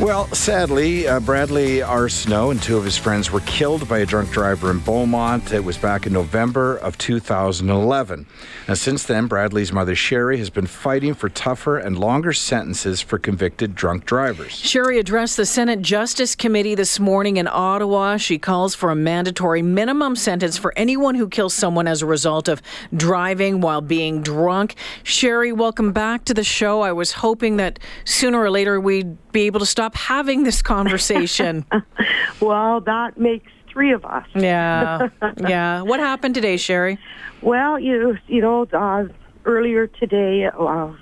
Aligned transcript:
Well, 0.00 0.28
sadly, 0.28 1.06
uh, 1.06 1.20
Bradley 1.20 1.80
Arsenault 1.80 2.52
and 2.52 2.62
two 2.62 2.78
of 2.78 2.84
his 2.84 2.96
friends 2.96 3.30
were 3.30 3.40
killed 3.40 3.86
by 3.86 3.98
a 3.98 4.06
drunk 4.06 4.30
driver 4.30 4.70
in 4.70 4.78
Beaumont. 4.78 5.52
It 5.52 5.62
was 5.62 5.76
back 5.76 6.06
in 6.06 6.14
November 6.14 6.76
of 6.78 6.96
2011. 6.96 8.24
Now, 8.66 8.74
since 8.74 9.04
then, 9.04 9.26
Bradley's 9.26 9.74
mother, 9.74 9.94
Sherry, 9.94 10.38
has 10.38 10.48
been 10.48 10.66
fighting 10.66 11.12
for 11.12 11.28
tougher 11.28 11.76
and 11.76 11.98
longer 11.98 12.32
sentences 12.32 13.02
for 13.02 13.18
convicted 13.18 13.74
drunk 13.74 14.06
drivers. 14.06 14.52
Sherry 14.52 14.98
addressed 14.98 15.36
the 15.36 15.44
Senate 15.44 15.82
Justice 15.82 16.34
Committee 16.34 16.74
this 16.74 16.98
morning 16.98 17.36
in 17.36 17.46
Ottawa. 17.46 18.16
She 18.16 18.38
calls 18.38 18.74
for 18.74 18.90
a 18.90 18.96
mandatory 18.96 19.60
minimum 19.60 20.16
sentence 20.16 20.56
for 20.56 20.72
anyone 20.78 21.14
who 21.14 21.28
kills 21.28 21.52
someone 21.52 21.86
as 21.86 22.00
a 22.00 22.06
result 22.06 22.48
of 22.48 22.62
driving 22.96 23.60
while 23.60 23.82
being 23.82 24.22
drunk. 24.22 24.76
Sherry, 25.02 25.52
welcome 25.52 25.92
back 25.92 26.24
to 26.24 26.32
the 26.32 26.44
show. 26.44 26.80
I 26.80 26.92
was 26.92 27.12
hoping 27.12 27.58
that 27.58 27.78
sooner 28.06 28.40
or 28.40 28.50
later 28.50 28.80
we'd 28.80 29.18
be 29.32 29.42
able 29.42 29.60
to 29.60 29.66
stop 29.66 29.89
having 29.94 30.44
this 30.44 30.62
conversation. 30.62 31.64
well, 32.40 32.80
that 32.82 33.18
makes 33.18 33.50
three 33.68 33.92
of 33.92 34.04
us. 34.04 34.26
Yeah, 34.34 35.08
yeah. 35.38 35.82
What 35.82 36.00
happened 36.00 36.34
today, 36.34 36.56
Sherry? 36.56 36.98
Well, 37.42 37.78
you 37.78 38.18
you 38.26 38.40
know, 38.40 38.66
uh, 38.72 39.04
earlier 39.44 39.86
today, 39.86 40.46
uh, 40.46 40.92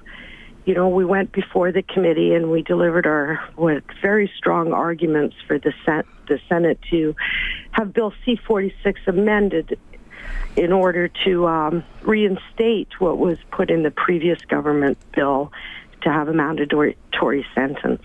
you 0.65 0.75
know, 0.75 0.89
we 0.89 1.05
went 1.05 1.33
before 1.33 1.73
the 1.73 1.83
committee 1.83 2.35
and 2.35 2.51
we 2.51 2.63
delivered 2.63 3.07
our 3.07 3.41
what 3.57 3.83
very 4.03 4.31
strong 4.37 4.73
arguments 4.73 5.37
for 5.47 5.59
the 5.59 5.73
Sen- 5.85 6.05
the 6.29 6.41
Senate 6.49 6.79
to 6.91 7.17
have 7.73 7.93
Bill 7.93 8.13
C 8.25 8.37
forty 8.47 8.75
six 8.83 9.01
amended 9.07 9.79
in 10.57 10.73
order 10.73 11.09
to 11.25 11.47
um, 11.47 11.85
reinstate 12.03 12.89
what 12.99 13.19
was 13.19 13.39
put 13.51 13.71
in 13.71 13.83
the 13.83 13.91
previous 13.91 14.41
government 14.43 14.99
bill 15.13 15.53
to 16.03 16.13
have 16.13 16.29
a 16.29 16.33
mandatory 16.33 16.97
sentence. 17.55 18.03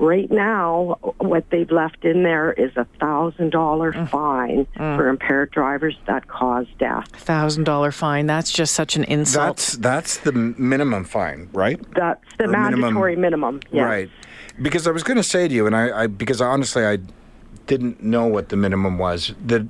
Right 0.00 0.30
now, 0.30 0.98
what 1.18 1.44
they've 1.50 1.70
left 1.70 2.06
in 2.06 2.22
there 2.22 2.52
is 2.52 2.74
a 2.76 2.86
thousand 2.98 3.50
dollar 3.50 3.92
mm. 3.92 4.08
fine 4.08 4.66
mm. 4.74 4.96
for 4.96 5.08
impaired 5.08 5.50
drivers 5.50 5.94
that 6.06 6.26
cause 6.26 6.66
death. 6.78 7.06
Thousand 7.12 7.64
dollar 7.64 7.92
fine. 7.92 8.26
That's 8.26 8.50
just 8.50 8.74
such 8.74 8.96
an 8.96 9.04
insult. 9.04 9.58
That's 9.58 9.76
that's 9.76 10.16
the 10.16 10.32
minimum 10.32 11.04
fine, 11.04 11.50
right? 11.52 11.78
That's 11.94 12.24
the 12.38 12.44
or 12.44 12.48
mandatory 12.48 13.14
minimum. 13.14 13.56
minimum 13.56 13.60
yes. 13.72 13.84
Right. 13.84 14.10
Because 14.62 14.86
I 14.86 14.90
was 14.90 15.02
going 15.02 15.18
to 15.18 15.22
say 15.22 15.46
to 15.46 15.54
you, 15.54 15.66
and 15.66 15.76
I, 15.76 16.04
I 16.04 16.06
because 16.06 16.40
honestly 16.40 16.86
I 16.86 16.96
didn't 17.66 18.02
know 18.02 18.26
what 18.26 18.48
the 18.48 18.56
minimum 18.56 18.96
was. 18.96 19.34
That 19.44 19.66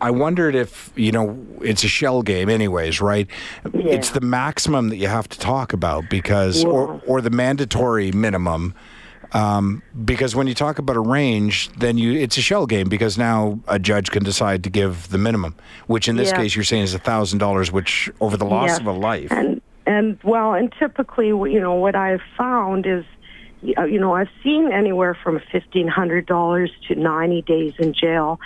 I 0.00 0.10
wondered 0.10 0.54
if, 0.54 0.92
you 0.96 1.12
know, 1.12 1.38
it's 1.62 1.84
a 1.84 1.88
shell 1.88 2.22
game 2.22 2.48
anyways, 2.48 3.00
right? 3.00 3.28
Yeah. 3.72 3.92
It's 3.92 4.10
the 4.10 4.20
maximum 4.20 4.88
that 4.88 4.96
you 4.96 5.08
have 5.08 5.28
to 5.28 5.38
talk 5.38 5.72
about 5.72 6.10
because, 6.10 6.62
yeah. 6.62 6.68
or, 6.68 7.00
or 7.06 7.20
the 7.20 7.30
mandatory 7.30 8.12
minimum. 8.12 8.74
Um, 9.34 9.82
because 10.04 10.36
when 10.36 10.46
you 10.46 10.54
talk 10.54 10.78
about 10.78 10.96
a 10.96 11.00
range, 11.00 11.68
then 11.72 11.98
you 11.98 12.12
it's 12.12 12.38
a 12.38 12.40
shell 12.40 12.66
game 12.66 12.88
because 12.88 13.18
now 13.18 13.58
a 13.66 13.80
judge 13.80 14.12
can 14.12 14.22
decide 14.22 14.62
to 14.62 14.70
give 14.70 15.08
the 15.08 15.18
minimum, 15.18 15.56
which 15.88 16.08
in 16.08 16.14
this 16.16 16.30
yeah. 16.30 16.36
case 16.36 16.54
you're 16.54 16.64
saying 16.64 16.84
is 16.84 16.94
a 16.94 17.00
thousand 17.00 17.40
dollars, 17.40 17.72
which 17.72 18.08
over 18.20 18.36
the 18.36 18.44
loss 18.44 18.78
of 18.78 18.86
a 18.86 18.92
life. 18.92 19.32
And 19.32 19.60
and 19.86 20.18
well, 20.22 20.54
and 20.54 20.72
typically, 20.78 21.28
you 21.28 21.60
know, 21.60 21.74
what 21.74 21.96
I've 21.96 22.22
found 22.38 22.86
is, 22.86 23.04
you 23.60 23.98
know, 23.98 24.14
I've 24.14 24.30
seen 24.44 24.70
anywhere 24.72 25.14
from 25.14 25.40
fifteen 25.50 25.88
hundred 25.88 26.26
dollars 26.26 26.70
to 26.86 26.94
ninety 26.94 27.42
days 27.42 27.74
in 27.80 27.92
jail 27.92 28.38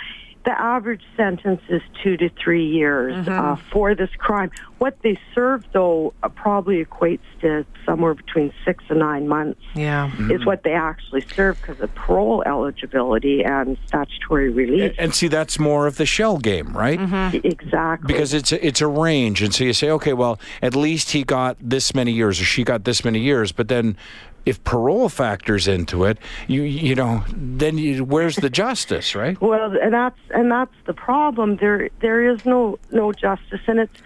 the 0.45 0.59
average 0.59 1.03
sentence 1.17 1.61
is 1.67 1.81
two 2.01 2.15
to 2.17 2.29
three 2.29 2.65
years 2.65 3.13
mm-hmm. 3.13 3.29
uh, 3.29 3.55
for 3.71 3.93
this 3.93 4.09
crime. 4.17 4.49
What 4.77 4.97
they 5.01 5.19
serve, 5.35 5.65
though, 5.73 6.13
uh, 6.23 6.29
probably 6.29 6.83
equates 6.83 7.19
to 7.41 7.65
somewhere 7.85 8.13
between 8.13 8.53
six 8.63 8.83
and 8.89 8.99
nine 8.99 9.27
months. 9.27 9.59
Yeah, 9.75 10.09
mm-hmm. 10.09 10.31
is 10.31 10.45
what 10.45 10.63
they 10.63 10.71
actually 10.71 11.21
serve 11.21 11.59
because 11.59 11.81
of 11.81 11.93
parole 11.93 12.41
eligibility 12.45 13.43
and 13.43 13.77
statutory 13.87 14.49
release. 14.49 14.91
And, 14.91 14.99
and, 14.99 15.15
see, 15.15 15.27
that's 15.27 15.59
more 15.59 15.87
of 15.87 15.97
the 15.97 16.05
shell 16.05 16.37
game, 16.37 16.75
right? 16.75 16.99
Mm-hmm. 16.99 17.45
Exactly. 17.45 18.07
Because 18.07 18.33
it's 18.33 18.53
a, 18.53 18.65
it's 18.65 18.79
a 18.79 18.87
range, 18.87 19.41
and 19.41 19.53
so 19.53 19.65
you 19.65 19.73
say, 19.73 19.89
okay, 19.89 20.13
well, 20.13 20.39
at 20.61 20.73
least 20.73 21.11
he 21.11 21.23
got 21.23 21.57
this 21.59 21.93
many 21.93 22.13
years, 22.13 22.39
or 22.39 22.45
she 22.45 22.63
got 22.63 22.85
this 22.85 23.03
many 23.03 23.19
years, 23.19 23.51
but 23.51 23.67
then 23.67 23.97
if 24.45 24.63
parole 24.63 25.09
factors 25.09 25.67
into 25.67 26.05
it, 26.05 26.17
you 26.47 26.63
you 26.63 26.95
know, 26.95 27.23
then 27.29 27.77
you, 27.77 28.03
where's 28.03 28.35
the 28.37 28.49
justice, 28.49 29.15
right? 29.15 29.37
Well, 29.49 29.75
and 29.81 29.93
that's 29.93 30.19
and 30.31 30.51
that's 30.51 30.73
the 30.85 30.93
problem. 30.93 31.57
There 31.57 31.89
there 32.01 32.29
is 32.29 32.45
no 32.45 32.79
no 32.91 33.11
justice, 33.11 33.61
and 33.67 33.79
it's 33.79 34.01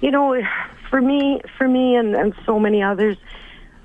you 0.00 0.10
know, 0.10 0.40
for 0.90 1.00
me 1.00 1.40
for 1.56 1.68
me 1.68 1.96
and 1.96 2.14
and 2.14 2.34
so 2.44 2.58
many 2.58 2.82
others, 2.82 3.16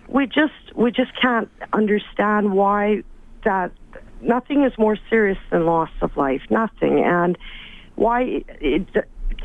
we 0.08 0.26
just 0.26 0.76
we 0.76 0.92
just 0.92 1.12
can't 1.20 1.50
understand 1.72 2.54
why 2.54 3.04
that 3.44 3.72
nothing 4.22 4.64
is 4.64 4.78
more 4.78 4.98
serious 5.10 5.38
than 5.52 5.66
loss 5.66 5.90
of 6.02 6.16
life, 6.18 6.42
nothing, 6.50 7.04
and 7.04 7.38
why 7.96 8.44
it 8.60 8.88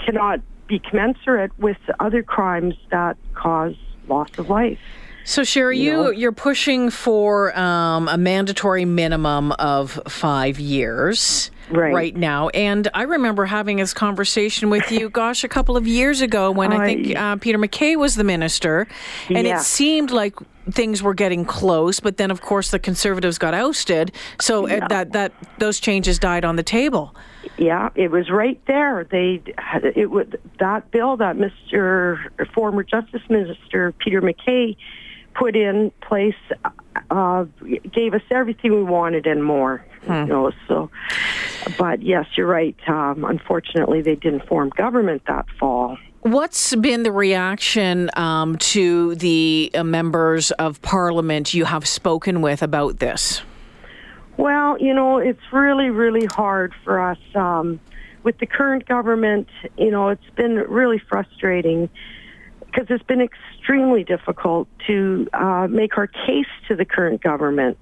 cannot 0.05 0.41
be 0.67 0.79
commensurate 0.79 1.57
with 1.59 1.79
other 1.99 2.23
crimes 2.23 2.75
that 2.91 3.17
cause 3.35 3.75
loss 4.07 4.31
of 4.39 4.49
life. 4.51 4.79
So, 5.25 5.45
Sherry, 5.45 5.79
you, 5.79 5.93
know? 5.93 6.11
you 6.11 6.29
are 6.29 6.33
pushing 6.33 6.91
for 6.91 7.57
um, 7.59 8.09
a 8.09 8.17
mandatory 8.17 8.85
minimum 8.85 9.53
of 9.53 10.01
five 10.09 10.59
years. 10.59 11.51
Right. 11.71 11.93
right. 11.93 12.17
now. 12.17 12.49
And 12.49 12.89
I 12.95 13.03
remember 13.03 13.45
having 13.45 13.77
this 13.77 13.93
conversation 13.93 14.71
with 14.71 14.91
you, 14.91 15.11
gosh, 15.11 15.45
a 15.45 15.49
couple 15.49 15.77
of 15.77 15.87
years 15.87 16.23
ago 16.23 16.51
when 16.51 16.73
I, 16.73 16.87
think 16.87 17.15
uh, 17.15 17.37
Peter 17.37 17.59
MacKay 17.59 17.95
was 17.95 18.15
the 18.15 18.25
minister. 18.25 18.89
And 19.29 19.47
yeah. 19.47 19.61
it 19.61 19.65
seemed 19.65 20.11
like 20.11 20.35
things 20.71 21.03
were 21.03 21.13
getting 21.13 21.45
close, 21.45 22.01
but 22.01 22.17
then, 22.17 22.31
of 22.31 22.41
course, 22.41 22.71
the 22.71 22.79
Conservatives 22.79 23.37
got 23.37 23.53
ousted. 23.53 24.13
So 24.41 24.65
uh, 24.65 24.69
yeah. 24.69 24.89
that, 24.89 25.13
that 25.13 25.33
those 25.59 25.79
changes 25.79 26.19
died 26.19 26.45
on 26.45 26.57
the 26.57 26.63
table. 26.63 27.15
Yeah, 27.57 27.91
it 27.95 28.11
was 28.11 28.31
right 28.31 28.61
there. 28.67 29.07
They 29.11 29.43
it 29.97 30.11
would 30.11 30.41
that 30.61 30.91
bill 30.91 31.17
that 31.17 31.37
Mr. 31.37 32.19
former 32.53 32.83
Justice 32.83 33.23
Minister 33.29 33.93
Peter 33.93 34.21
MacKay 34.21 34.77
put 35.39 35.55
in 35.55 35.93
place 36.01 36.35
uh, 37.11 37.45
gave 37.93 38.15
us 38.15 38.23
everything 38.31 38.75
we 38.75 38.83
wanted 38.83 39.27
and 39.27 39.45
more. 39.45 39.85
Hmm. 40.05 40.13
You 40.13 40.27
know, 40.27 40.53
so, 40.67 40.91
but 41.79 42.03
yes, 42.03 42.27
you're 42.37 42.47
right. 42.47 42.77
Um, 42.89 43.25
unfortunately, 43.25 44.03
they 44.03 44.15
didn't 44.15 44.47
form 44.47 44.71
government 44.71 45.23
that 45.27 45.47
fall. 45.59 45.97
What's 46.23 46.75
been 46.75 47.05
the 47.05 47.13
reaction 47.13 48.11
um, 48.17 48.57
to 48.59 49.15
the 49.15 49.71
uh, 49.75 49.85
members 49.85 50.51
of 50.53 50.83
parliament 50.83 51.55
you 51.55 51.65
have 51.65 51.87
spoken 51.87 52.43
with 52.43 52.63
about 52.63 52.99
this? 52.99 53.43
Well, 54.37 54.79
you 54.79 54.95
know, 54.95 55.19
it's 55.19 55.41
really, 55.53 55.91
really 55.91 56.27
hard 56.27 56.73
for 56.85 57.01
us. 57.01 57.19
Um, 57.35 57.81
with 58.25 58.39
the 58.39 58.47
current 58.47 58.87
government, 58.87 59.49
you 59.77 59.91
know, 59.91 60.09
it's 60.09 60.31
been 60.37 60.57
really 60.69 60.99
frustrating 60.99 61.89
because 62.71 62.87
it's 62.91 63.05
been 63.05 63.21
extremely 63.21 64.05
difficult 64.05 64.69
to 64.87 65.27
uh, 65.33 65.67
make 65.69 65.97
our 65.97 66.07
case 66.07 66.47
to 66.69 66.77
the 66.77 66.85
current 66.85 67.23
government. 67.23 67.79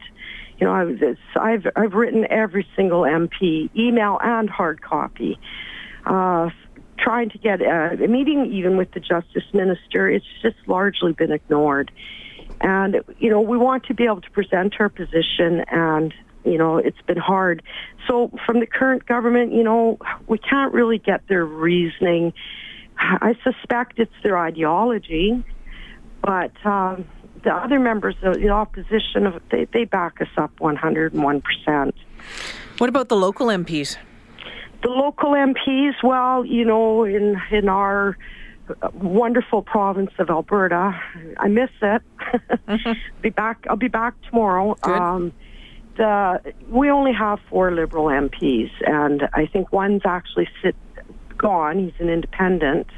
You 0.59 0.67
know, 0.67 0.73
I've, 0.73 1.19
I've, 1.37 1.67
I've 1.77 1.93
written 1.93 2.27
every 2.31 2.67
single 2.77 3.03
MP, 3.03 3.69
email 3.77 4.19
and 4.23 4.49
hard 4.49 4.81
copy, 4.81 5.39
uh, 6.07 6.51
trying 6.99 7.31
to 7.31 7.39
get 7.39 7.61
a, 7.61 8.03
a 8.03 8.09
meeting 8.09 8.51
even 8.53 8.77
with 8.77 8.93
the 8.93 9.01
justice 9.01 9.45
minister. 9.53 10.09
It's 10.09 10.25
just 10.41 10.57
largely 10.67 11.13
been 11.13 11.33
ignored. 11.33 11.91
And, 12.61 13.03
you 13.19 13.29
know, 13.29 13.41
we 13.41 13.59
want 13.59 13.85
to 13.87 13.95
be 13.95 14.05
able 14.05 14.23
to 14.23 14.31
present 14.31 14.77
our 14.79 14.89
position 14.89 15.65
and 15.71 16.15
you 16.45 16.59
know, 16.59 16.79
it's 16.79 17.01
been 17.09 17.17
hard. 17.19 17.61
So 18.07 18.31
from 18.47 18.61
the 18.61 18.67
current 18.67 19.05
government, 19.05 19.53
you 19.53 19.65
know, 19.65 19.99
we 20.29 20.39
can't 20.39 20.73
really 20.73 20.99
get 20.99 21.27
their 21.29 21.45
reasoning 21.45 22.33
I 22.99 23.37
suspect 23.43 23.99
it's 23.99 24.13
their 24.23 24.39
ideology, 24.39 25.45
but 26.23 26.53
um, 26.65 27.07
the 27.45 27.55
other 27.55 27.79
members 27.79 28.17
of 28.23 28.35
the 28.35 28.49
opposition, 28.49 29.41
they, 29.51 29.67
they 29.67 29.85
back 29.85 30.21
us 30.21 30.29
up 30.37 30.51
101%. 30.61 31.93
What 32.79 32.89
about 32.89 33.09
the 33.09 33.17
local 33.17 33.47
MPs? 33.49 33.97
The 34.83 34.89
local 34.89 35.31
MPs, 35.31 36.03
well, 36.03 36.45
you 36.45 36.65
know, 36.65 37.05
in, 37.05 37.41
in 37.51 37.69
our 37.69 38.17
wonderful 38.95 39.63
province 39.63 40.11
of 40.19 40.31
Alberta, 40.31 41.01
I 41.39 41.49
miss 41.49 41.71
it. 41.83 42.03
mm-hmm. 42.69 42.93
be 43.23 43.31
back. 43.31 43.67
I'll 43.69 43.77
be 43.77 43.89
back 43.89 44.15
tomorrow. 44.29 44.77
Um, 44.83 45.33
the 45.97 46.55
we 46.69 46.91
only 46.91 47.13
have 47.13 47.39
four 47.49 47.73
Liberal 47.73 48.07
MPs, 48.07 48.71
and 48.87 49.29
I 49.33 49.47
think 49.47 49.73
one's 49.73 50.03
actually 50.05 50.49
sit 50.63 50.77
gone. 51.37 51.79
He's 51.79 52.01
an 52.01 52.09
independent. 52.09 52.89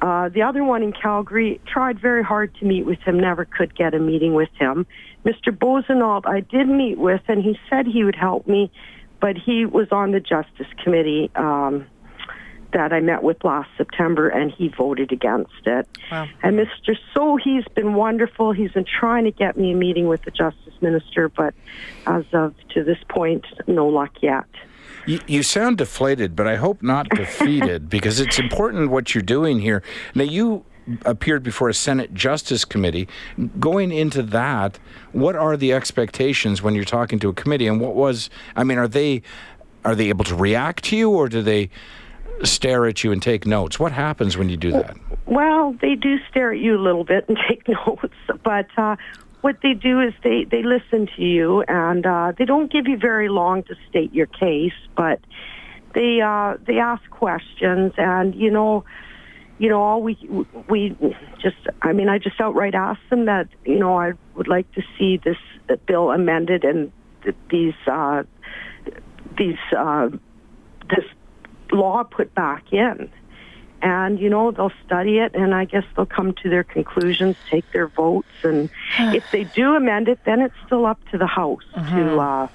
Uh, 0.00 0.28
the 0.28 0.42
other 0.42 0.62
one 0.62 0.82
in 0.82 0.92
Calgary 0.92 1.60
tried 1.66 1.98
very 1.98 2.22
hard 2.22 2.54
to 2.56 2.64
meet 2.64 2.84
with 2.84 3.00
him, 3.00 3.18
never 3.18 3.44
could 3.44 3.74
get 3.74 3.94
a 3.94 3.98
meeting 3.98 4.34
with 4.34 4.50
him. 4.58 4.86
Mr. 5.24 5.56
Boissonnault, 5.56 6.22
I 6.26 6.40
did 6.40 6.68
meet 6.68 6.98
with, 6.98 7.22
and 7.28 7.42
he 7.42 7.58
said 7.68 7.86
he 7.86 8.04
would 8.04 8.14
help 8.14 8.46
me, 8.46 8.70
but 9.20 9.36
he 9.36 9.66
was 9.66 9.88
on 9.90 10.12
the 10.12 10.20
Justice 10.20 10.68
Committee 10.82 11.30
um, 11.34 11.86
that 12.72 12.92
I 12.92 13.00
met 13.00 13.22
with 13.22 13.42
last 13.44 13.68
September, 13.76 14.28
and 14.28 14.52
he 14.52 14.68
voted 14.68 15.10
against 15.10 15.66
it. 15.66 15.88
Wow. 16.10 16.28
And 16.42 16.58
Mr. 16.58 16.96
So, 17.14 17.36
he's 17.36 17.64
been 17.74 17.94
wonderful. 17.94 18.52
He's 18.52 18.72
been 18.72 18.84
trying 18.84 19.24
to 19.24 19.32
get 19.32 19.56
me 19.56 19.72
a 19.72 19.76
meeting 19.76 20.06
with 20.06 20.22
the 20.22 20.30
Justice 20.30 20.74
Minister, 20.80 21.28
but 21.28 21.54
as 22.06 22.24
of 22.32 22.54
to 22.74 22.84
this 22.84 22.98
point, 23.08 23.46
no 23.66 23.88
luck 23.88 24.12
yet. 24.20 24.46
You, 25.06 25.20
you 25.26 25.42
sound 25.42 25.78
deflated, 25.78 26.36
but 26.36 26.46
I 26.46 26.56
hope 26.56 26.82
not 26.82 27.08
defeated 27.14 27.88
because 27.88 28.20
it's 28.20 28.38
important 28.38 28.90
what 28.90 29.14
you're 29.14 29.22
doing 29.22 29.60
here. 29.60 29.82
Now, 30.14 30.24
you 30.24 30.64
appeared 31.04 31.42
before 31.42 31.68
a 31.68 31.74
Senate 31.74 32.14
Justice 32.14 32.64
Committee. 32.64 33.08
Going 33.58 33.92
into 33.92 34.22
that, 34.22 34.78
what 35.12 35.36
are 35.36 35.56
the 35.56 35.72
expectations 35.72 36.62
when 36.62 36.74
you're 36.74 36.84
talking 36.84 37.18
to 37.20 37.28
a 37.28 37.34
committee? 37.34 37.66
And 37.66 37.80
what 37.80 37.94
was, 37.94 38.30
I 38.56 38.64
mean, 38.64 38.78
are 38.78 38.88
they 38.88 39.22
are 39.84 39.94
they 39.94 40.08
able 40.08 40.24
to 40.24 40.34
react 40.34 40.84
to 40.84 40.96
you, 40.96 41.10
or 41.10 41.28
do 41.28 41.40
they 41.40 41.70
stare 42.42 42.86
at 42.86 43.04
you 43.04 43.12
and 43.12 43.22
take 43.22 43.46
notes? 43.46 43.78
What 43.78 43.92
happens 43.92 44.36
when 44.36 44.48
you 44.48 44.56
do 44.56 44.72
that? 44.72 44.96
Well, 45.26 45.76
they 45.80 45.94
do 45.94 46.18
stare 46.30 46.52
at 46.52 46.58
you 46.58 46.76
a 46.76 46.82
little 46.82 47.04
bit 47.04 47.26
and 47.28 47.38
take 47.48 47.66
notes, 47.68 48.12
but 48.42 48.66
uh, 48.76 48.96
what 49.40 49.56
they 49.62 49.74
do 49.74 50.00
is 50.00 50.12
they 50.22 50.44
they 50.44 50.62
listen 50.62 51.08
to 51.16 51.22
you 51.22 51.62
and 51.62 52.04
uh, 52.04 52.32
they 52.36 52.44
don't 52.44 52.72
give 52.72 52.86
you 52.86 52.96
very 52.96 53.28
long 53.28 53.62
to 53.64 53.74
state 53.88 54.12
your 54.12 54.26
case, 54.26 54.72
but 54.96 55.20
they 55.94 56.20
uh, 56.20 56.56
they 56.66 56.78
ask 56.78 57.08
questions 57.10 57.92
and 57.96 58.34
you 58.34 58.50
know 58.50 58.84
you 59.58 59.68
know 59.68 59.80
all 59.82 60.02
we 60.02 60.18
we 60.68 60.96
just 61.40 61.56
I 61.82 61.92
mean 61.92 62.08
I 62.08 62.18
just 62.18 62.40
outright 62.40 62.74
asked 62.74 63.08
them 63.10 63.26
that 63.26 63.48
you 63.64 63.78
know 63.78 63.98
I 63.98 64.12
would 64.34 64.48
like 64.48 64.70
to 64.72 64.82
see 64.98 65.18
this 65.18 65.36
bill 65.86 66.10
amended 66.10 66.64
and 66.64 66.92
th- 67.22 67.36
these 67.50 67.74
uh, 67.86 68.24
these 69.36 69.58
uh, 69.76 70.08
this 70.88 71.04
law 71.70 72.02
put 72.02 72.34
back 72.34 72.72
in 72.72 73.10
and 73.82 74.18
you 74.18 74.28
know 74.28 74.50
they'll 74.50 74.72
study 74.84 75.18
it 75.18 75.34
and 75.34 75.54
i 75.54 75.64
guess 75.64 75.84
they'll 75.96 76.06
come 76.06 76.32
to 76.34 76.48
their 76.48 76.64
conclusions 76.64 77.36
take 77.50 77.70
their 77.72 77.86
votes 77.86 78.28
and 78.42 78.70
if 78.98 79.24
they 79.30 79.44
do 79.44 79.74
amend 79.74 80.08
it 80.08 80.18
then 80.24 80.40
it's 80.40 80.54
still 80.66 80.86
up 80.86 80.98
to 81.10 81.18
the 81.18 81.26
house 81.26 81.62
uh-huh. 81.74 81.96
to 81.96 82.20
uh 82.20 82.48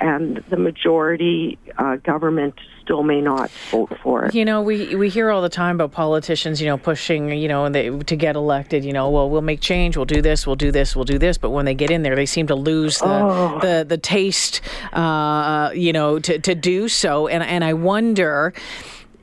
and 0.00 0.38
the 0.48 0.56
majority 0.56 1.58
uh, 1.78 1.96
government 1.96 2.54
still 2.82 3.02
may 3.02 3.20
not 3.20 3.50
vote 3.70 3.96
for 4.02 4.26
it. 4.26 4.34
You 4.34 4.44
know, 4.44 4.62
we 4.62 4.94
we 4.94 5.08
hear 5.08 5.30
all 5.30 5.42
the 5.42 5.48
time 5.48 5.76
about 5.76 5.92
politicians, 5.92 6.60
you 6.60 6.66
know, 6.66 6.76
pushing, 6.76 7.30
you 7.30 7.48
know, 7.48 7.64
and 7.64 7.74
they, 7.74 7.90
to 7.90 8.16
get 8.16 8.36
elected. 8.36 8.84
You 8.84 8.92
know, 8.92 9.10
well, 9.10 9.28
we'll 9.30 9.42
make 9.42 9.60
change, 9.60 9.96
we'll 9.96 10.06
do 10.06 10.22
this, 10.22 10.46
we'll 10.46 10.56
do 10.56 10.70
this, 10.70 10.94
we'll 10.94 11.04
do 11.04 11.18
this. 11.18 11.38
But 11.38 11.50
when 11.50 11.64
they 11.64 11.74
get 11.74 11.90
in 11.90 12.02
there, 12.02 12.16
they 12.16 12.26
seem 12.26 12.46
to 12.48 12.54
lose 12.54 12.98
the 12.98 13.06
oh. 13.06 13.58
the, 13.60 13.84
the 13.88 13.98
taste, 13.98 14.60
uh, 14.92 15.70
you 15.74 15.92
know, 15.92 16.18
to 16.18 16.38
to 16.38 16.54
do 16.54 16.88
so. 16.88 17.28
And 17.28 17.42
and 17.42 17.64
I 17.64 17.74
wonder. 17.74 18.52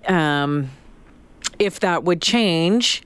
Um, 0.07 0.69
if 1.61 1.79
that 1.79 2.03
would 2.03 2.21
change 2.21 3.03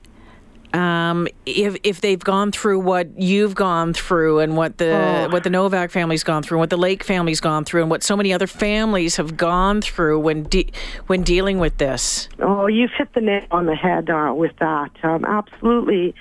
um, 0.76 1.26
if 1.46 1.76
if 1.82 2.00
they've 2.00 2.22
gone 2.22 2.52
through 2.52 2.80
what 2.80 3.18
you've 3.18 3.54
gone 3.54 3.94
through 3.94 4.40
and 4.40 4.56
what 4.56 4.78
the 4.78 5.26
oh. 5.26 5.28
what 5.30 5.44
the 5.44 5.50
Novak 5.50 5.90
family's 5.90 6.22
gone 6.24 6.42
through, 6.42 6.56
and 6.56 6.60
what 6.60 6.70
the 6.70 6.76
Lake 6.76 7.02
family's 7.04 7.40
gone 7.40 7.64
through, 7.64 7.82
and 7.82 7.90
what 7.90 8.02
so 8.02 8.16
many 8.16 8.32
other 8.32 8.46
families 8.46 9.16
have 9.16 9.36
gone 9.36 9.80
through 9.80 10.20
when 10.20 10.42
de- 10.44 10.70
when 11.06 11.22
dealing 11.22 11.58
with 11.58 11.78
this. 11.78 12.28
Oh, 12.40 12.66
you've 12.66 12.90
hit 12.96 13.12
the 13.14 13.20
nail 13.20 13.46
on 13.50 13.66
the 13.66 13.74
head 13.74 14.10
uh, 14.10 14.32
with 14.36 14.56
that. 14.58 14.90
Um, 15.02 15.24
absolutely. 15.24 16.14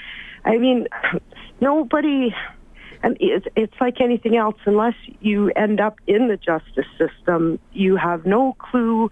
I 0.45 0.57
mean, 0.57 0.87
nobody. 1.59 2.33
And 3.03 3.17
it's, 3.19 3.45
it's 3.55 3.73
like 3.79 4.01
anything 4.01 4.35
else. 4.35 4.55
Unless 4.65 4.95
you 5.19 5.51
end 5.51 5.79
up 5.79 5.99
in 6.07 6.27
the 6.27 6.37
justice 6.37 6.87
system, 6.97 7.59
you 7.71 7.97
have 7.97 8.25
no 8.25 8.53
clue 8.57 9.11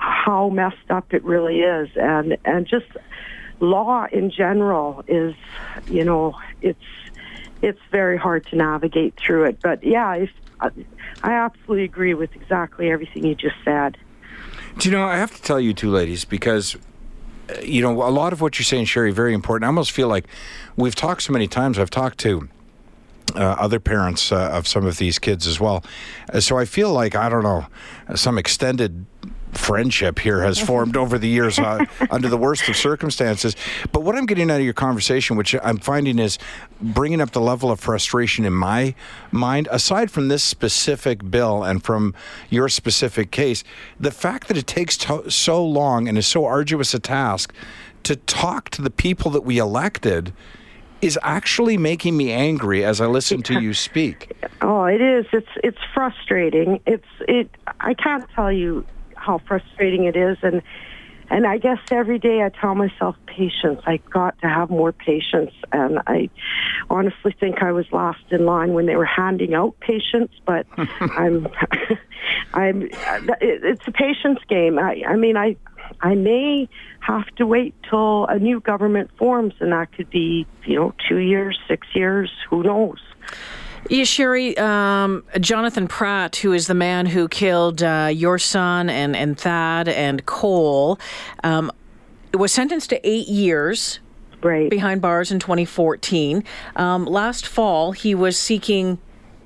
how 0.00 0.48
messed 0.50 0.90
up 0.90 1.12
it 1.14 1.24
really 1.24 1.60
is, 1.60 1.88
and 1.96 2.36
and 2.44 2.66
just 2.66 2.86
law 3.60 4.06
in 4.10 4.30
general 4.30 5.04
is, 5.06 5.34
you 5.88 6.04
know, 6.04 6.36
it's 6.60 6.78
it's 7.62 7.80
very 7.90 8.18
hard 8.18 8.44
to 8.46 8.56
navigate 8.56 9.14
through 9.16 9.44
it. 9.44 9.60
But 9.62 9.84
yeah, 9.84 10.14
if, 10.14 10.30
I 10.60 11.32
absolutely 11.32 11.84
agree 11.84 12.14
with 12.14 12.34
exactly 12.34 12.90
everything 12.90 13.24
you 13.24 13.34
just 13.34 13.56
said. 13.64 13.96
Do 14.78 14.88
you 14.88 14.96
know? 14.96 15.04
I 15.04 15.16
have 15.16 15.34
to 15.34 15.42
tell 15.42 15.60
you 15.60 15.72
two 15.72 15.90
ladies 15.90 16.24
because 16.24 16.76
uh, 17.48 17.60
you 17.62 17.82
know 17.82 18.02
a 18.02 18.10
lot 18.10 18.32
of 18.32 18.40
what 18.40 18.58
you're 18.58 18.64
saying, 18.64 18.86
Sherry, 18.86 19.12
very 19.12 19.32
important. 19.32 19.64
I 19.64 19.68
almost 19.68 19.92
feel 19.92 20.08
like 20.08 20.26
we've 20.76 20.94
talked 20.94 21.22
so 21.22 21.32
many 21.32 21.46
times. 21.46 21.78
I've 21.78 21.90
talked 21.90 22.18
to. 22.18 22.48
Uh, 23.34 23.56
other 23.58 23.80
parents 23.80 24.30
uh, 24.30 24.50
of 24.52 24.68
some 24.68 24.84
of 24.84 24.98
these 24.98 25.18
kids 25.18 25.46
as 25.46 25.58
well. 25.58 25.82
Uh, 26.30 26.38
so 26.38 26.58
I 26.58 26.66
feel 26.66 26.92
like, 26.92 27.14
I 27.14 27.30
don't 27.30 27.44
know, 27.44 27.64
some 28.14 28.36
extended 28.36 29.06
friendship 29.52 30.18
here 30.18 30.42
has 30.42 30.58
formed 30.58 30.96
over 30.96 31.18
the 31.18 31.28
years 31.28 31.58
uh, 31.58 31.84
under 32.10 32.28
the 32.28 32.36
worst 32.36 32.68
of 32.68 32.76
circumstances. 32.76 33.54
But 33.92 34.02
what 34.02 34.16
I'm 34.16 34.26
getting 34.26 34.50
out 34.50 34.58
of 34.58 34.64
your 34.64 34.72
conversation, 34.72 35.36
which 35.36 35.54
I'm 35.62 35.78
finding 35.78 36.18
is 36.18 36.38
bringing 36.80 37.20
up 37.20 37.30
the 37.30 37.40
level 37.40 37.70
of 37.70 37.78
frustration 37.78 38.44
in 38.44 38.52
my 38.52 38.94
mind, 39.30 39.68
aside 39.70 40.10
from 40.10 40.28
this 40.28 40.42
specific 40.42 41.30
bill 41.30 41.62
and 41.62 41.82
from 41.82 42.14
your 42.50 42.68
specific 42.68 43.30
case, 43.30 43.62
the 44.00 44.10
fact 44.10 44.48
that 44.48 44.56
it 44.56 44.66
takes 44.66 44.96
to- 44.98 45.30
so 45.30 45.64
long 45.64 46.08
and 46.08 46.16
is 46.18 46.26
so 46.26 46.44
arduous 46.44 46.94
a 46.94 46.98
task 46.98 47.52
to 48.02 48.16
talk 48.16 48.68
to 48.70 48.82
the 48.82 48.90
people 48.90 49.30
that 49.30 49.42
we 49.42 49.58
elected 49.58 50.32
is 51.00 51.18
actually 51.22 51.76
making 51.76 52.16
me 52.16 52.30
angry 52.30 52.84
as 52.84 53.00
I 53.00 53.06
listen 53.06 53.42
to 53.42 53.60
you 53.60 53.74
speak. 53.74 54.32
Oh, 54.64 54.84
it 54.84 55.00
is. 55.00 55.26
It's 55.32 55.48
it's 55.64 55.78
frustrating. 55.92 56.78
It's 56.86 57.04
it. 57.26 57.50
I 57.80 57.94
can't 57.94 58.24
tell 58.30 58.52
you 58.52 58.86
how 59.22 59.38
frustrating 59.46 60.04
it 60.04 60.16
is 60.16 60.36
and 60.42 60.62
and 61.32 61.46
I 61.46 61.56
guess 61.56 61.78
every 61.90 62.18
day 62.18 62.42
I 62.42 62.50
tell 62.50 62.74
myself 62.74 63.16
patience. 63.26 63.80
I 63.86 64.00
got 64.12 64.38
to 64.42 64.48
have 64.48 64.68
more 64.68 64.92
patience, 64.92 65.52
and 65.72 65.98
I 66.06 66.28
honestly 66.90 67.34
think 67.40 67.62
I 67.62 67.72
was 67.72 67.86
last 67.90 68.20
in 68.30 68.44
line 68.44 68.74
when 68.74 68.84
they 68.84 68.96
were 68.96 69.06
handing 69.06 69.54
out 69.54 69.74
patience. 69.80 70.30
But 70.44 70.66
I'm, 70.76 71.48
I'm. 72.52 72.86
It's 73.40 73.82
a 73.86 73.92
patience 73.92 74.40
game. 74.46 74.78
I, 74.78 75.02
I 75.08 75.16
mean, 75.16 75.38
I, 75.38 75.56
I 76.02 76.16
may 76.16 76.68
have 77.00 77.26
to 77.36 77.46
wait 77.46 77.74
till 77.88 78.26
a 78.26 78.38
new 78.38 78.60
government 78.60 79.10
forms, 79.16 79.54
and 79.58 79.72
that 79.72 79.90
could 79.92 80.10
be, 80.10 80.46
you 80.66 80.76
know, 80.76 80.92
two 81.08 81.18
years, 81.18 81.58
six 81.66 81.86
years. 81.94 82.30
Who 82.50 82.62
knows? 82.62 82.98
Yeah, 83.88 84.04
Sherry, 84.04 84.56
um, 84.58 85.24
Jonathan 85.40 85.88
Pratt, 85.88 86.36
who 86.36 86.52
is 86.52 86.66
the 86.66 86.74
man 86.74 87.06
who 87.06 87.28
killed 87.28 87.82
uh, 87.82 88.10
your 88.12 88.38
son 88.38 88.88
and, 88.88 89.16
and 89.16 89.38
Thad 89.38 89.88
and 89.88 90.24
Cole, 90.24 90.98
um, 91.42 91.70
was 92.32 92.52
sentenced 92.52 92.90
to 92.90 93.08
eight 93.08 93.28
years 93.28 93.98
right. 94.42 94.70
behind 94.70 95.02
bars 95.02 95.32
in 95.32 95.38
2014. 95.38 96.44
Um, 96.76 97.04
last 97.04 97.46
fall, 97.46 97.92
he 97.92 98.14
was 98.14 98.38
seeking 98.38 98.98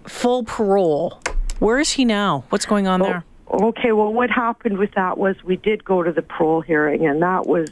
full 0.05 0.45
parole. 0.45 1.21
Where 1.59 1.79
is 1.79 1.93
he 1.93 2.05
now? 2.05 2.45
What's 2.51 2.67
going 2.67 2.87
on 2.87 3.01
there? 3.01 3.25
Okay, 3.51 3.93
well, 3.93 4.13
what 4.13 4.31
happened 4.31 4.79
with 4.79 4.93
that 4.95 5.19
was 5.19 5.37
we 5.45 5.57
did 5.57 5.85
go 5.85 6.03
to 6.03 6.13
the 6.13 6.23
parole 6.23 6.61
hearing, 6.61 7.07
and 7.07 7.23
that 7.23 7.47
was 7.47 7.71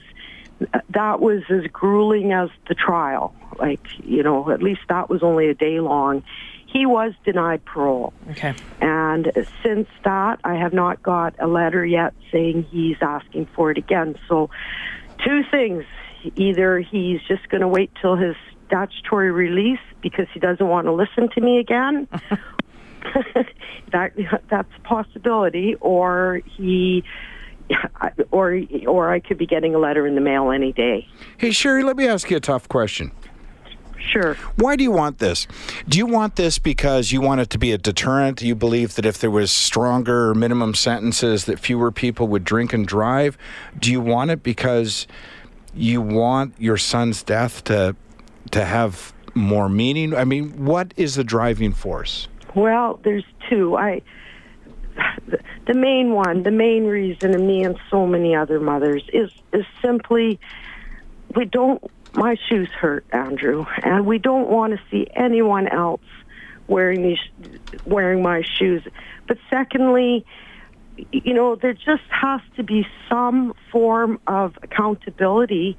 that 0.91 1.21
was 1.21 1.43
as 1.51 1.67
grueling 1.73 2.33
as 2.33 2.49
the 2.69 2.75
trial. 2.75 3.35
Like, 3.59 3.81
you 4.05 4.23
know, 4.23 4.51
at 4.51 4.63
least 4.63 4.83
that 4.89 5.11
was 5.11 5.23
only 5.23 5.49
a 5.49 5.55
day 5.55 5.81
long 5.81 6.23
he 6.75 6.87
was 6.87 7.13
denied 7.25 7.65
parole. 7.65 8.13
Okay. 8.33 8.53
And 8.81 9.33
since 9.63 9.89
that, 10.05 10.41
I 10.43 10.55
have 10.57 10.73
not 10.73 11.03
got 11.03 11.35
a 11.39 11.47
letter 11.47 11.87
yet 11.87 12.15
saying 12.33 12.65
he's 12.65 12.97
asking 13.01 13.47
for 13.55 13.71
it 13.71 13.79
again. 13.79 14.17
So, 14.29 14.51
two 15.25 15.43
things. 15.51 15.85
Either 16.37 16.81
he's 16.81 17.21
just 17.29 17.49
going 17.51 17.61
to 17.61 17.69
wait 17.69 17.91
till 18.01 18.17
his 18.17 18.35
statutory 18.67 19.31
release 19.31 19.79
because 20.03 20.27
he 20.33 20.41
doesn't 20.41 20.67
want 20.67 20.87
to 20.87 20.93
listen 20.93 21.29
to 21.35 21.41
me 21.41 21.59
again. 21.59 22.09
that 23.93 24.13
that's 24.51 24.69
a 24.77 24.81
possibility 24.81 25.77
or 25.81 26.41
he 26.57 27.05
or 28.31 28.61
or 28.87 29.13
I 29.13 29.21
could 29.21 29.39
be 29.39 29.47
getting 29.47 29.75
a 29.75 29.79
letter 29.79 30.07
in 30.07 30.15
the 30.15 30.21
mail 30.21 30.51
any 30.51 30.73
day. 30.73 31.07
Hey 31.37 31.51
Sherry, 31.51 31.83
let 31.83 31.97
me 31.97 32.09
ask 32.09 32.31
you 32.31 32.39
a 32.39 32.41
tough 32.41 32.69
question. 32.69 33.13
Sure. 34.11 34.35
Why 34.57 34.77
do 34.77 34.85
you 34.85 34.91
want 34.91 35.19
this? 35.19 35.47
Do 35.89 35.99
you 35.99 36.07
want 36.07 36.37
this 36.37 36.59
because 36.59 37.13
you 37.13 37.21
want 37.21 37.41
it 37.41 37.51
to 37.51 37.59
be 37.59 37.73
a 37.73 37.79
deterrent? 37.79 38.43
You 38.43 38.55
believe 38.55 38.95
that 38.97 39.07
if 39.07 39.19
there 39.19 39.31
was 39.31 39.51
stronger 39.51 40.35
minimum 40.35 40.75
sentences 40.75 41.47
that 41.47 41.59
fewer 41.59 41.91
people 41.91 42.29
would 42.29 42.45
drink 42.45 42.73
and 42.73 42.87
drive? 42.87 43.39
Do 43.79 43.91
you 43.91 44.01
want 44.01 44.31
it 44.31 44.43
because 44.43 45.07
you 45.75 46.01
want 46.01 46.55
your 46.59 46.77
son's 46.77 47.23
death 47.23 47.65
to 47.65 47.97
to 48.51 48.65
have 48.65 49.13
more 49.35 49.69
meaning? 49.69 50.15
I 50.15 50.25
mean, 50.25 50.65
what 50.65 50.93
is 50.97 51.15
the 51.15 51.25
driving 51.25 51.73
force? 51.73 52.29
Well, 52.55 53.01
there's 53.03 53.25
two. 53.49 53.77
I 53.77 54.03
the 55.67 55.75
main 55.75 56.13
one, 56.13 56.43
the 56.43 56.51
main 56.51 56.85
reason, 56.85 57.35
and 57.35 57.47
me 57.47 57.65
and 57.65 57.77
so 57.91 58.07
many 58.07 58.35
other 58.35 58.61
mothers 58.61 59.03
is 59.13 59.31
is 59.53 59.65
simply 59.83 60.39
we 61.35 61.45
don't. 61.47 61.83
My 62.15 62.37
shoes 62.49 62.69
hurt, 62.69 63.05
Andrew, 63.13 63.67
and 63.83 64.07
we 64.07 64.19
don't 64.19 64.49
want 64.49 64.73
to 64.73 64.81
see 64.91 65.09
anyone 65.15 65.67
else 65.67 66.01
wearing 66.69 67.03
these 67.03 67.19
wearing 67.85 68.23
my 68.23 68.43
shoes. 68.43 68.83
But 69.27 69.39
secondly, 69.51 70.25
you 71.13 71.35
know, 71.35 71.57
there 71.57 71.75
just 71.75 72.05
has 72.11 72.41
to 72.57 72.63
be 72.63 72.87
some 73.09 73.55
form 73.73 74.21
of 74.27 74.57
accountability 74.63 75.77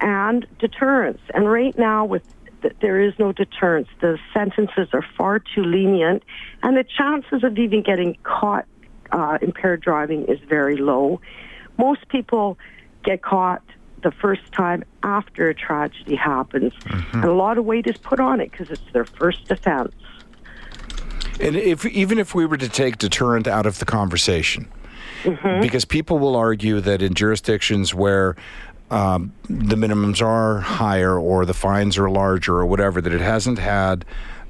and 0.00 0.46
deterrence. 0.58 1.20
And 1.34 1.50
right 1.50 1.76
now, 1.76 2.04
with 2.04 2.22
there 2.80 3.00
is 3.00 3.12
no 3.18 3.32
deterrence. 3.32 3.88
The 4.00 4.18
sentences 4.32 4.88
are 4.92 5.04
far 5.16 5.40
too 5.40 5.64
lenient, 5.64 6.22
and 6.62 6.76
the 6.76 6.84
chances 6.84 7.42
of 7.42 7.58
even 7.58 7.82
getting 7.82 8.16
caught 8.22 8.66
uh, 9.10 9.38
impaired 9.42 9.80
driving 9.80 10.26
is 10.26 10.38
very 10.48 10.76
low. 10.76 11.20
Most 11.78 12.08
people 12.08 12.58
get 13.04 13.22
caught 13.22 13.62
the 14.02 14.10
first 14.10 14.52
time 14.52 14.84
after 15.02 15.48
a 15.48 15.54
tragedy 15.54 16.16
happens, 16.16 16.72
mm-hmm. 16.74 17.16
and 17.16 17.24
a 17.24 17.32
lot 17.32 17.58
of 17.58 17.64
weight 17.64 17.86
is 17.86 17.96
put 17.96 18.20
on 18.20 18.40
it 18.40 18.50
because 18.50 18.70
it's 18.70 18.92
their 18.92 19.04
first 19.04 19.50
offense. 19.50 19.94
And 21.40 21.56
if 21.56 21.84
even 21.86 22.18
if 22.18 22.34
we 22.34 22.46
were 22.46 22.56
to 22.58 22.68
take 22.68 22.98
deterrent 22.98 23.46
out 23.46 23.66
of 23.66 23.78
the 23.78 23.84
conversation, 23.84 24.68
mm-hmm. 25.22 25.60
because 25.60 25.84
people 25.84 26.18
will 26.18 26.36
argue 26.36 26.80
that 26.80 27.02
in 27.02 27.14
jurisdictions 27.14 27.94
where 27.94 28.36
um, 28.90 29.32
the 29.48 29.76
minimums 29.76 30.20
are 30.20 30.60
higher 30.60 31.18
or 31.18 31.46
the 31.46 31.54
fines 31.54 31.96
are 31.96 32.10
larger 32.10 32.56
or 32.56 32.66
whatever, 32.66 33.00
that 33.00 33.12
it 33.12 33.20
hasn't 33.20 33.58
had 33.58 34.04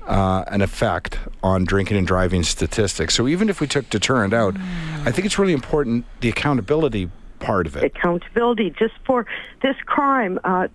uh, 0.06 0.44
an 0.48 0.62
effect 0.62 1.18
on 1.42 1.64
drinking 1.64 1.96
and 1.96 2.06
driving 2.06 2.42
statistics. 2.42 3.14
So 3.14 3.28
even 3.28 3.48
if 3.48 3.60
we 3.60 3.68
took 3.68 3.88
deterrent 3.88 4.34
out, 4.34 4.56
I 5.04 5.12
think 5.12 5.26
it's 5.26 5.38
really 5.38 5.52
important 5.52 6.04
the 6.20 6.28
accountability 6.28 7.08
part 7.42 7.66
of 7.66 7.76
it. 7.76 7.84
Accountability 7.84 8.70
just 8.70 8.94
for 9.04 9.26
this 9.62 9.76
crime, 9.86 10.38
uh, 10.44 10.68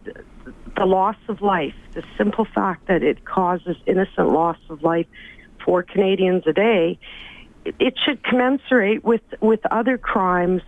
the 0.77 0.85
loss 0.85 1.15
of 1.27 1.41
life, 1.41 1.73
the 1.93 2.03
simple 2.17 2.45
fact 2.45 2.87
that 2.87 3.01
it 3.03 3.25
causes 3.25 3.75
innocent 3.85 4.29
loss 4.29 4.57
of 4.69 4.83
life 4.83 5.07
for 5.63 5.83
Canadians 5.83 6.43
a 6.45 6.53
day, 6.53 6.99
it 7.65 7.95
should 8.05 8.23
commensurate 8.23 9.03
with, 9.03 9.21
with 9.41 9.59
other 9.71 9.97
crimes 9.97 10.61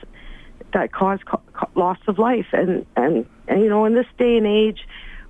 that 0.74 0.92
cause 0.92 1.20
co- 1.26 1.42
loss 1.76 1.98
of 2.08 2.20
life. 2.20 2.48
And, 2.52 2.86
and, 2.96 3.26
and, 3.48 3.62
you 3.62 3.70
know, 3.70 3.86
in 3.86 3.94
this 3.94 4.08
day 4.18 4.38
and 4.38 4.46
age, 4.46 4.80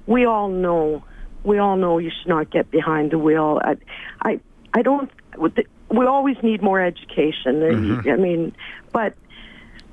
we 0.08 0.26
all 0.26 0.50
know, 0.50 1.04
we 1.44 1.60
all 1.60 1.78
know 1.78 1.98
you 2.00 2.10
should 2.10 2.30
not 2.30 2.50
get 2.50 2.72
behind 2.72 3.12
the 3.12 3.20
wheel. 3.20 3.62
I, 3.64 3.78
I, 4.22 4.40
I 4.74 4.82
don't, 4.82 5.12
we 5.38 6.06
always 6.06 6.38
need 6.42 6.64
more 6.64 6.82
education. 6.82 7.56
Mm-hmm. 7.56 8.10
I 8.10 8.16
mean, 8.16 8.56
but 8.92 9.14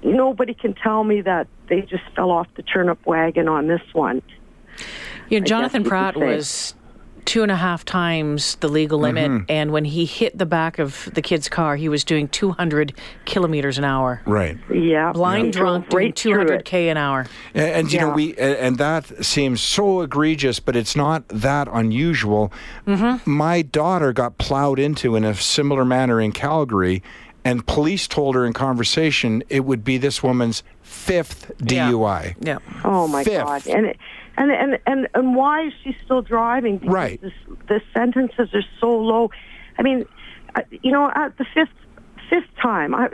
nobody 0.03 0.55
can 0.55 0.75
tell 0.75 1.05
me 1.05 1.21
that 1.23 1.47
they 1.69 1.83
just 1.83 2.05
fell 2.15 2.31
off 2.31 2.47
the 2.55 2.63
turnip 2.63 3.05
wagon 3.07 3.49
on 3.49 3.67
this 3.67 3.83
one. 3.93 4.23
You 5.29 5.41
know, 5.41 5.47
Jonathan 5.47 5.85
Pratt 5.85 6.17
was 6.17 6.75
two 7.27 7.43
and 7.43 7.51
a 7.51 7.57
half 7.57 7.85
times 7.85 8.55
the 8.57 8.69
legal 8.69 8.99
limit. 8.99 9.31
Mm-hmm. 9.31 9.45
And 9.51 9.73
when 9.73 9.85
he 9.85 10.07
hit 10.07 10.39
the 10.39 10.47
back 10.47 10.79
of 10.79 11.11
the 11.13 11.21
kid's 11.21 11.49
car, 11.49 11.77
he 11.77 11.89
was 11.89 12.05
doing 12.05 12.29
200 12.29 12.95
kilometers 13.27 13.77
an 13.77 13.85
hour. 13.85 14.23
Right. 14.25 14.57
Yeah. 14.73 15.13
Blind 15.13 15.47
yeah. 15.47 15.61
drunk 15.61 15.89
doing 15.91 16.13
200k 16.13 16.91
an 16.91 16.97
hour. 16.97 17.27
And, 17.53 17.71
and 17.71 17.93
you 17.93 17.99
yeah. 17.99 18.07
know 18.07 18.15
we 18.15 18.37
and 18.37 18.79
that 18.79 19.25
seems 19.25 19.61
so 19.61 20.01
egregious, 20.01 20.61
but 20.61 20.77
it's 20.77 20.97
not 20.97 21.27
that 21.29 21.69
unusual. 21.71 22.53
Mm-hmm. 22.87 23.31
My 23.31 23.63
daughter 23.63 24.13
got 24.13 24.39
plowed 24.39 24.79
into 24.79 25.17
in 25.17 25.25
a 25.25 25.35
similar 25.35 25.85
manner 25.85 26.21
in 26.21 26.33
Calgary. 26.33 27.03
And 27.47 27.65
police 27.65 28.09
told 28.09 28.35
her 28.35 28.45
in 28.45 28.53
conversation 28.53 29.45
it 29.49 29.65
would 29.65 29.85
be 29.85 29.99
this 29.99 30.21
woman's 30.21 30.65
fifth 30.83 31.53
DUI. 31.59 32.35
Yeah. 32.41 32.59
yeah. 32.61 32.81
Oh 32.85 33.07
my 33.07 33.23
fifth. 33.23 33.45
God! 33.45 33.67
And 33.69 33.87
it, 33.87 33.99
and 34.37 34.51
and 34.51 34.81
and 34.85 35.09
and 35.15 35.37
why 35.37 35.69
is 35.69 35.73
she 35.85 35.97
still 36.05 36.23
driving? 36.23 36.79
Because 36.79 36.93
right. 36.93 37.21
This, 37.23 37.33
the 37.69 37.81
sentences 37.95 38.49
are 38.53 38.65
so 38.81 38.99
low. 38.99 39.31
I 39.79 39.83
mean, 39.83 40.07
uh, 40.57 40.63
you 40.83 40.91
know, 40.91 41.13
at 41.15 41.39
the 41.39 41.47
fifth 41.55 41.69
fifth 42.29 42.51
time, 42.61 42.93
I 42.97 43.11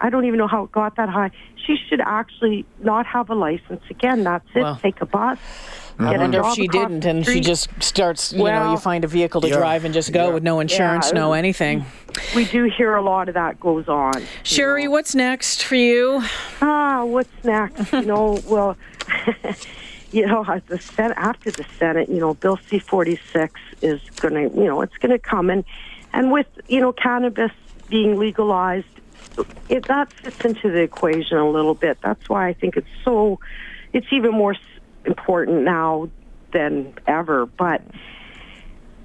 I 0.00 0.10
don't 0.10 0.26
even 0.26 0.38
know 0.38 0.46
how 0.46 0.62
it 0.62 0.70
got 0.70 0.94
that 0.94 1.08
high. 1.08 1.32
She 1.66 1.76
should 1.88 2.00
actually 2.00 2.64
not 2.84 3.04
have 3.06 3.30
a 3.30 3.34
license 3.34 3.82
again. 3.90 4.22
That's 4.22 4.46
it. 4.54 4.62
Well, 4.62 4.76
Take 4.76 5.00
a 5.00 5.06
bus. 5.06 5.40
I 5.98 6.16
wonder 6.16 6.40
if 6.40 6.54
she 6.54 6.68
didn't, 6.68 7.04
and 7.04 7.24
she 7.24 7.40
just 7.40 7.68
starts. 7.82 8.32
You 8.32 8.42
well, 8.42 8.64
know, 8.64 8.72
you 8.72 8.78
find 8.78 9.04
a 9.04 9.08
vehicle 9.08 9.40
to 9.42 9.48
yeah, 9.48 9.56
drive 9.56 9.84
and 9.84 9.94
just 9.94 10.12
go 10.12 10.28
yeah. 10.28 10.34
with 10.34 10.42
no 10.42 10.60
insurance, 10.60 11.08
yeah, 11.08 11.20
no 11.20 11.32
anything. 11.32 11.84
We 12.34 12.44
do 12.44 12.64
hear 12.64 12.94
a 12.94 13.02
lot 13.02 13.28
of 13.28 13.34
that 13.34 13.60
goes 13.60 13.88
on. 13.88 14.22
Sherry, 14.42 14.84
know. 14.84 14.92
what's 14.92 15.14
next 15.14 15.64
for 15.64 15.76
you? 15.76 16.22
Ah, 16.60 17.04
what's 17.04 17.44
next? 17.44 17.92
you 17.92 18.02
know, 18.06 18.40
well. 18.46 18.76
you 20.12 20.26
know, 20.26 20.44
the 20.66 20.78
Senate, 20.78 21.16
after 21.16 21.50
the 21.50 21.64
Senate, 21.78 22.08
you 22.08 22.20
know, 22.20 22.34
Bill 22.34 22.58
C 22.68 22.78
forty 22.78 23.18
six 23.32 23.58
is 23.80 24.00
going 24.16 24.34
to, 24.34 24.54
you 24.54 24.66
know, 24.66 24.82
it's 24.82 24.96
going 24.98 25.10
to 25.10 25.18
come, 25.18 25.48
and 25.48 25.64
and 26.12 26.30
with 26.30 26.46
you 26.68 26.80
know 26.80 26.92
cannabis 26.92 27.52
being 27.88 28.18
legalized, 28.18 28.86
it 29.68 29.86
that 29.86 30.12
fits 30.12 30.44
into 30.44 30.70
the 30.70 30.80
equation 30.80 31.36
a 31.36 31.48
little 31.48 31.74
bit. 31.74 31.98
That's 32.02 32.28
why 32.28 32.48
I 32.48 32.52
think 32.52 32.76
it's 32.76 32.88
so, 33.04 33.38
it's 33.92 34.06
even 34.10 34.32
more 34.32 34.54
important 35.04 35.62
now 35.62 36.08
than 36.52 36.94
ever. 37.06 37.46
But 37.46 37.82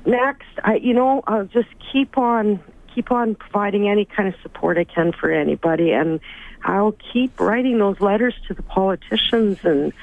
next, 0.06 0.48
I, 0.64 0.76
you 0.76 0.94
know, 0.94 1.24
I'll 1.28 1.46
just 1.46 1.70
keep 1.92 2.18
on 2.18 2.60
keep 2.94 3.12
on 3.12 3.36
providing 3.36 3.88
any 3.88 4.06
kind 4.06 4.28
of 4.28 4.34
support 4.42 4.78
I 4.78 4.84
can 4.84 5.12
for 5.12 5.30
anybody, 5.32 5.92
and 5.92 6.20
I'll 6.64 6.96
keep 7.14 7.40
writing 7.40 7.78
those 7.78 8.00
letters 8.00 8.34
to 8.48 8.56
the 8.56 8.64
politicians 8.64 9.60
and 9.64 9.94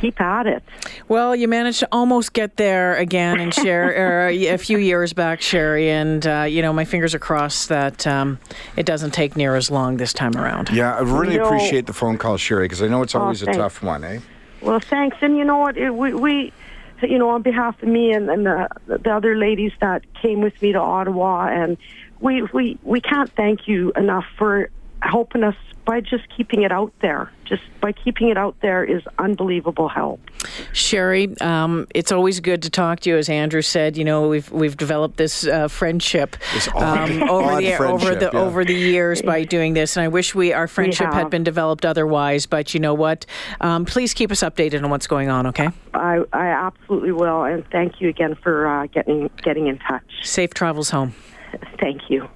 keep 0.00 0.20
at 0.20 0.46
it. 0.46 0.62
Well, 1.08 1.34
you 1.34 1.48
managed 1.48 1.80
to 1.80 1.88
almost 1.90 2.32
get 2.32 2.56
there 2.56 2.96
again 2.96 3.40
and 3.40 3.52
share 3.52 4.28
uh, 4.28 4.30
a 4.30 4.56
few 4.56 4.78
years 4.78 5.12
back, 5.12 5.40
Sherry, 5.40 5.90
and 5.90 6.26
uh, 6.26 6.42
you 6.48 6.62
know 6.62 6.72
my 6.72 6.84
fingers 6.84 7.14
are 7.14 7.18
crossed 7.18 7.68
that 7.70 8.06
um, 8.06 8.38
it 8.76 8.86
doesn't 8.86 9.12
take 9.12 9.36
near 9.36 9.56
as 9.56 9.70
long 9.70 9.96
this 9.96 10.12
time 10.12 10.36
around. 10.36 10.70
Yeah, 10.70 10.94
I 10.94 11.00
really 11.00 11.38
no. 11.38 11.44
appreciate 11.44 11.86
the 11.86 11.92
phone 11.92 12.18
call, 12.18 12.36
Sherry, 12.36 12.66
because 12.66 12.82
I 12.82 12.88
know 12.88 13.02
it's 13.02 13.14
oh, 13.14 13.20
always 13.20 13.42
oh, 13.42 13.50
a 13.50 13.54
tough 13.54 13.82
one, 13.82 14.04
eh? 14.04 14.20
Well, 14.62 14.80
thanks, 14.80 15.16
and 15.20 15.36
you 15.36 15.44
know 15.44 15.58
what, 15.58 15.76
it, 15.76 15.90
we. 15.94 16.14
we 16.14 16.52
you 17.04 17.18
know, 17.18 17.30
on 17.30 17.42
behalf 17.42 17.82
of 17.82 17.88
me 17.88 18.12
and, 18.12 18.30
and 18.30 18.46
the, 18.46 18.68
the 18.86 19.12
other 19.12 19.36
ladies 19.36 19.72
that 19.80 20.04
came 20.22 20.40
with 20.40 20.62
me 20.62 20.70
to 20.70 20.78
Ottawa, 20.78 21.48
and 21.48 21.76
we 22.20 22.42
we 22.54 22.78
we 22.84 23.00
can't 23.00 23.28
thank 23.32 23.66
you 23.66 23.90
enough 23.96 24.24
for 24.38 24.70
helping 25.02 25.42
us 25.42 25.56
by 25.84 26.00
just 26.00 26.24
keeping 26.34 26.62
it 26.62 26.70
out 26.70 26.92
there. 27.00 27.30
Just 27.44 27.62
by 27.80 27.92
keeping 27.92 28.28
it 28.28 28.38
out 28.38 28.54
there 28.62 28.84
is 28.84 29.02
unbelievable 29.18 29.88
help. 29.88 30.20
Sherry, 30.72 31.36
um, 31.40 31.86
it's 31.94 32.12
always 32.12 32.40
good 32.40 32.62
to 32.62 32.70
talk 32.70 33.00
to 33.00 33.10
you. 33.10 33.16
As 33.16 33.28
Andrew 33.28 33.62
said, 33.62 33.96
you 33.96 34.04
know 34.04 34.28
we've 34.28 34.50
we've 34.50 34.76
developed 34.76 35.16
this 35.16 35.46
uh, 35.46 35.68
friendship 35.68 36.36
um, 36.74 37.22
over 37.28 37.60
the 37.60 37.76
over 37.78 38.14
the 38.14 38.30
yeah. 38.32 38.38
over 38.38 38.64
the 38.64 38.74
years 38.74 39.22
by 39.22 39.44
doing 39.56 39.74
this, 39.74 39.96
and 39.96 40.04
I 40.04 40.08
wish 40.08 40.34
we 40.34 40.52
our 40.52 40.68
friendship 40.68 41.10
we 41.10 41.16
had 41.16 41.30
been 41.30 41.44
developed 41.44 41.84
otherwise. 41.84 42.46
But 42.46 42.74
you 42.74 42.80
know 42.80 42.94
what? 42.94 43.26
Um, 43.60 43.84
please 43.84 44.14
keep 44.14 44.30
us 44.30 44.40
updated 44.40 44.82
on 44.82 44.90
what's 44.90 45.06
going 45.06 45.28
on. 45.28 45.46
Okay? 45.48 45.68
I, 45.94 46.22
I 46.32 46.46
absolutely 46.46 47.12
will, 47.12 47.44
and 47.44 47.66
thank 47.70 48.00
you 48.00 48.08
again 48.08 48.36
for 48.42 48.66
uh, 48.66 48.86
getting 48.86 49.30
getting 49.42 49.66
in 49.66 49.78
touch. 49.78 50.04
Safe 50.22 50.54
travels 50.54 50.90
home. 50.90 51.14
Thank 51.78 52.08
you. 52.08 52.28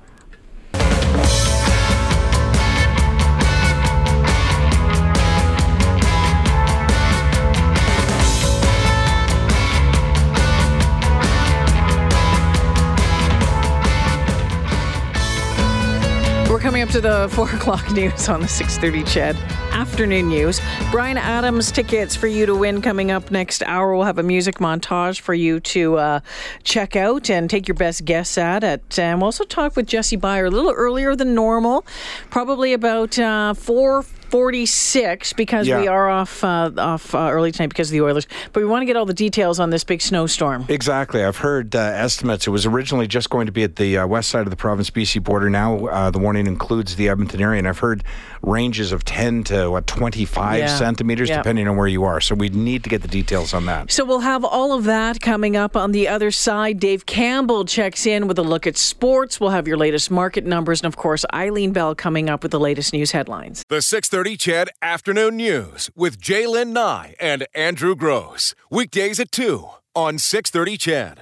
Coming 16.61 16.83
up 16.83 16.89
to 16.91 17.01
the 17.01 17.29
4 17.33 17.51
o'clock 17.51 17.93
news 17.93 18.29
on 18.29 18.41
the 18.41 18.47
6.30 18.47 19.07
CHED 19.07 19.37
afternoon 19.73 20.29
news. 20.29 20.61
Bryan 20.91 21.17
Adams 21.17 21.71
tickets 21.71 22.17
for 22.17 22.27
you 22.27 22.45
to 22.47 22.57
win 22.57 22.83
coming 22.83 23.11
up 23.11 23.31
next 23.31 23.63
hour. 23.63 23.95
We'll 23.95 24.05
have 24.05 24.19
a 24.19 24.23
music 24.23 24.57
montage 24.57 25.21
for 25.21 25.35
you 25.35 25.61
to 25.61 25.97
uh, 25.97 26.21
check 26.65 26.97
out 26.97 27.31
and 27.31 27.49
take 27.49 27.69
your 27.69 27.77
best 27.77 28.05
guess 28.05 28.37
at 28.37 28.65
it. 28.65 28.99
And 28.99 29.21
we'll 29.21 29.27
also 29.27 29.45
talk 29.45 29.77
with 29.77 29.87
Jesse 29.87 30.17
Byer 30.17 30.47
a 30.47 30.51
little 30.51 30.73
earlier 30.73 31.15
than 31.15 31.35
normal, 31.35 31.87
probably 32.31 32.73
about 32.73 33.19
uh, 33.19 33.55
4 33.55 34.03
46 34.31 35.33
because 35.35 35.67
yeah. 35.67 35.81
we 35.81 35.89
are 35.89 36.09
off 36.09 36.43
uh, 36.43 36.71
off 36.77 37.15
uh, 37.15 37.29
early 37.31 37.53
tonight 37.53 37.69
because 37.69 37.89
of 37.89 37.93
the 37.93 38.03
Oilers. 38.03 38.27
But 38.53 38.61
we 38.61 38.67
want 38.67 38.83
to 38.83 38.87
get 38.87 38.97
all 38.97 39.07
the 39.07 39.15
details 39.15 39.61
on 39.61 39.71
this 39.71 39.85
big 39.85 40.03
snowstorm. 40.03 40.67
Exactly. 40.69 41.25
I've 41.25 41.39
heard 41.39 41.75
uh, 41.75 41.79
estimates. 41.79 42.47
It 42.47 42.51
was 42.51 42.67
originally 42.67 43.07
just 43.07 43.31
going 43.31 43.47
to 43.47 43.53
be 43.53 43.63
at 43.63 43.77
the 43.77 43.99
uh, 43.99 44.07
west 44.07 44.29
side 44.29 44.43
of 44.43 44.51
the 44.51 44.57
province 44.57 44.91
BC 44.91 45.23
border. 45.23 45.49
Now 45.49 45.87
uh, 45.87 46.11
the 46.11 46.19
warning 46.19 46.47
includes 46.47 46.97
the 46.97 47.09
Edmonton 47.09 47.41
area, 47.41 47.59
and 47.59 47.69
I've 47.69 47.79
heard 47.79 48.03
ranges 48.43 48.93
of 48.93 49.05
10 49.05 49.45
to 49.45 49.71
what 49.71 49.87
25 49.87 50.59
yeah. 50.59 50.67
centimeters, 50.67 51.29
yeah. 51.29 51.39
depending 51.39 51.69
on 51.69 51.77
where 51.77 51.89
you 51.89 52.05
are. 52.05 52.21
So 52.21 52.35
we 52.35 52.49
need 52.49 52.85
to 52.85 52.91
get 52.91 53.03
the 53.03 53.09
details 53.09 53.55
on 53.55 53.67
that. 53.67 53.91
So 53.91 54.05
we'll 54.05 54.21
have 54.21 54.45
all 54.45 54.73
of 54.73 54.85
that 54.85 55.21
coming 55.21 55.57
up 55.57 55.77
on 55.77 55.93
the 55.93 56.09
other 56.09 56.31
side. 56.31 56.81
Dave 56.81 57.07
Campbell 57.07 57.65
checks 57.65 58.07
in 58.07 58.27
with 58.29 58.39
a 58.39 58.43
look 58.43 58.67
at 58.67 58.77
sports. 58.77 59.41
We'll 59.41 59.51
have 59.51 59.69
your 59.69 59.77
latest 59.77 60.11
market 60.11 60.45
numbers, 60.45 60.81
and 60.81 60.87
of 60.87 60.97
course, 60.97 61.25
Eileen 61.35 61.73
Bell 61.73 61.95
coming 61.95 62.31
up 62.31 62.43
with 62.43 62.53
the 62.53 62.61
latest 62.61 62.93
news 62.93 63.13
headlines. 63.13 63.65
The 63.69 63.83
sixth 63.83 64.15
6.30 64.17 64.39
CHED 64.39 64.69
Afternoon 64.81 65.37
News 65.37 65.91
with 65.95 66.19
J'lyn 66.19 66.69
Nye 66.69 67.15
and 67.21 67.47
Andrew 67.55 67.95
Gross. 67.95 68.55
Weekdays 68.71 69.21
at 69.21 69.31
2 69.31 69.69
on 69.95 70.15
6.30 70.17 70.79
CHED. 70.79 71.15